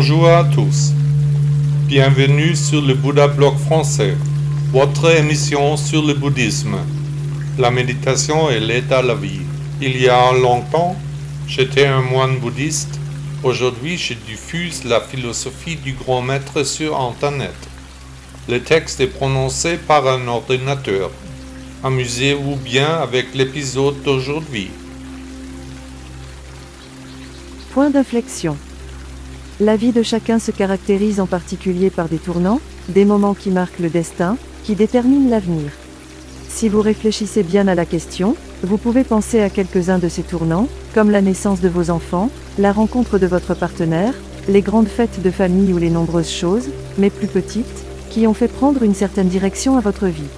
[0.00, 0.92] Bonjour à tous.
[1.88, 4.16] Bienvenue sur le Bouddha Blog français,
[4.70, 6.76] votre émission sur le bouddhisme.
[7.58, 9.40] La méditation et l'aide à la vie.
[9.82, 10.94] Il y a longtemps,
[11.48, 13.00] j'étais un moine bouddhiste.
[13.42, 17.56] Aujourd'hui, je diffuse la philosophie du grand maître sur Internet.
[18.48, 21.10] Le texte est prononcé par un ordinateur.
[21.82, 24.70] Amusez-vous bien avec l'épisode d'aujourd'hui.
[27.72, 28.56] Point d'inflexion.
[29.60, 33.80] La vie de chacun se caractérise en particulier par des tournants, des moments qui marquent
[33.80, 35.72] le destin, qui déterminent l'avenir.
[36.48, 40.68] Si vous réfléchissez bien à la question, vous pouvez penser à quelques-uns de ces tournants,
[40.94, 44.14] comme la naissance de vos enfants, la rencontre de votre partenaire,
[44.48, 48.46] les grandes fêtes de famille ou les nombreuses choses, mais plus petites, qui ont fait
[48.46, 50.30] prendre une certaine direction à votre vie.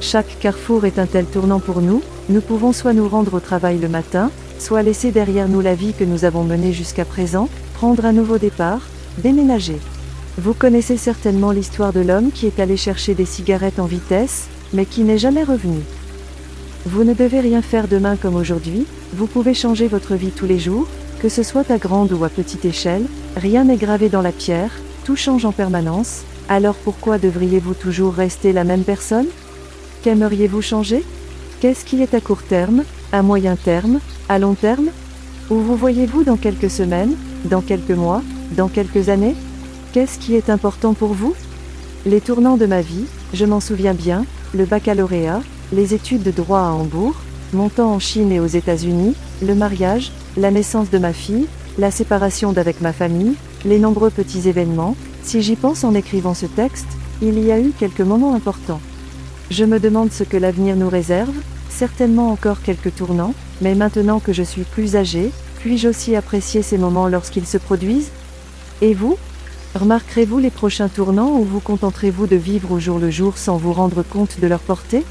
[0.00, 3.78] Chaque carrefour est un tel tournant pour nous, nous pouvons soit nous rendre au travail
[3.78, 7.48] le matin, soit laisser derrière nous la vie que nous avons menée jusqu'à présent,
[7.78, 8.80] prendre un nouveau départ,
[9.18, 9.78] déménager.
[10.36, 14.84] Vous connaissez certainement l'histoire de l'homme qui est allé chercher des cigarettes en vitesse, mais
[14.84, 15.78] qui n'est jamais revenu.
[16.86, 20.58] Vous ne devez rien faire demain comme aujourd'hui, vous pouvez changer votre vie tous les
[20.58, 20.88] jours,
[21.20, 24.72] que ce soit à grande ou à petite échelle, rien n'est gravé dans la pierre,
[25.04, 29.28] tout change en permanence, alors pourquoi devriez-vous toujours rester la même personne?
[30.02, 31.04] Qu'aimeriez-vous changer?
[31.60, 32.82] Qu'est-ce qui est à court terme,
[33.12, 34.88] à moyen terme, à long terme?
[35.48, 38.22] Où vous voyez-vous dans quelques semaines, dans quelques mois,
[38.56, 39.34] dans quelques années
[39.92, 41.34] Qu'est-ce qui est important pour vous?
[42.04, 45.40] Les tournants de ma vie, je m'en souviens bien, le baccalauréat,
[45.72, 47.14] les études de droit à Hambourg,
[47.54, 51.46] mon temps en Chine et aux États-Unis, le mariage, la naissance de ma fille,
[51.78, 56.46] la séparation d'avec ma famille, les nombreux petits événements, si j'y pense en écrivant ce
[56.46, 56.88] texte,
[57.22, 58.80] il y a eu quelques moments importants.
[59.50, 61.34] Je me demande ce que l'avenir nous réserve,
[61.70, 66.78] certainement encore quelques tournants, mais maintenant que je suis plus âgé, puis-je aussi apprécier ces
[66.78, 68.10] moments lorsqu'ils se produisent?
[68.80, 69.16] Et vous?
[69.74, 73.72] Remarquerez-vous les prochains tournants ou vous contenterez-vous de vivre au jour le jour sans vous
[73.72, 75.04] rendre compte de leur portée?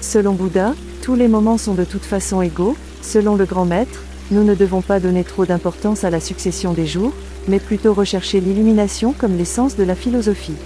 [0.00, 4.44] Selon Bouddha, tous les moments sont de toute façon égaux, selon le grand maître, nous
[4.44, 7.12] ne devons pas donner trop d'importance à la succession des jours,
[7.48, 10.56] mais plutôt rechercher l'illumination comme l'essence de la philosophie.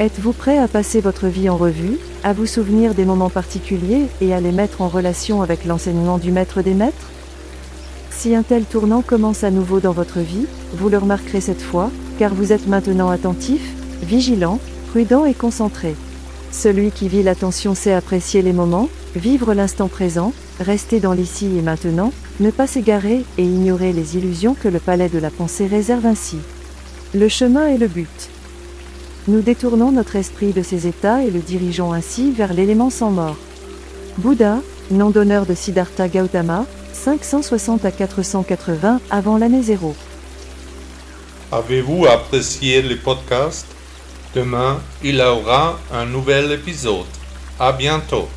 [0.00, 4.34] Êtes-vous prêt à passer votre vie en revue, à vous souvenir des moments particuliers et
[4.34, 7.10] à les mettre en relation avec l'enseignement du maître des maîtres?
[8.18, 11.88] Si un tel tournant commence à nouveau dans votre vie, vous le remarquerez cette fois,
[12.18, 13.62] car vous êtes maintenant attentif,
[14.02, 14.58] vigilant,
[14.90, 15.94] prudent et concentré.
[16.50, 21.62] Celui qui vit l'attention sait apprécier les moments, vivre l'instant présent, rester dans l'ici et
[21.62, 26.04] maintenant, ne pas s'égarer et ignorer les illusions que le palais de la pensée réserve
[26.04, 26.38] ainsi.
[27.14, 28.30] Le chemin est le but.
[29.28, 33.36] Nous détournons notre esprit de ces états et le dirigeons ainsi vers l'élément sans mort.
[34.16, 34.58] Bouddha,
[34.90, 36.66] nom d'honneur de Siddhartha Gautama,
[36.98, 39.94] 560 à 480 avant l'année zéro.
[41.52, 43.66] Avez-vous apprécié le podcast?
[44.34, 47.06] Demain, il aura un nouvel épisode.
[47.58, 48.28] À bientôt.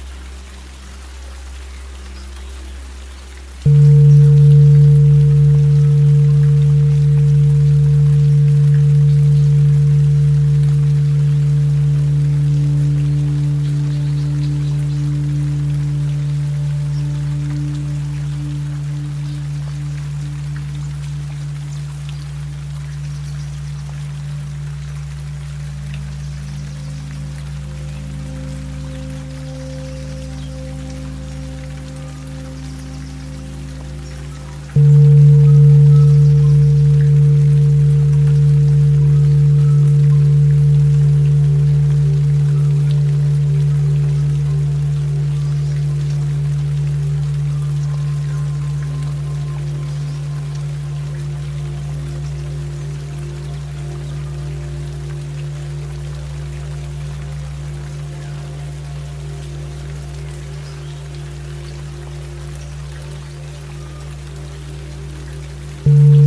[65.83, 66.20] Mm-hmm.